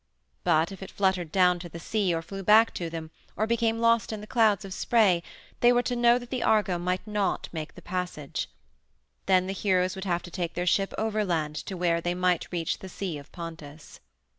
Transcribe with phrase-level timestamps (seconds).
[0.43, 3.77] But if it fluttered down to the sea, or flew back to them, or became
[3.77, 5.21] lost in the clouds of spray,
[5.59, 8.49] they were to know that the Argo might not make that passage.
[9.27, 12.79] Then the heroes would have to take their ship overland to where they might reach
[12.79, 13.99] the Sea of Pontus.